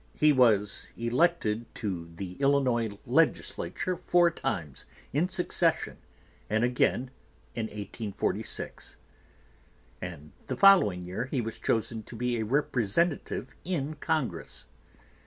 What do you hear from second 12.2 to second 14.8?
a Representative in Congress.